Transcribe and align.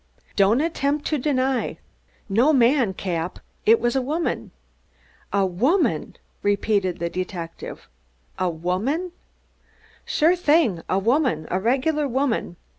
"Don't 0.35 0.61
attempt 0.61 1.05
to 1.09 1.19
deny" 1.19 1.77
"No 2.27 2.53
man, 2.53 2.95
Cap. 2.95 3.37
It 3.67 3.79
was 3.79 3.95
a 3.95 4.01
woman." 4.01 4.49
"A 5.31 5.45
woman!" 5.45 6.15
the 6.41 6.55
detective 6.55 7.01
repeated. 7.87 7.89
"A 8.39 8.49
woman!" 8.49 9.11
"Sure 10.03 10.35
thing 10.35 10.81
a 10.89 10.97
woman, 10.97 11.47
a 11.51 11.59
regular 11.59 12.07
woman. 12.07 12.55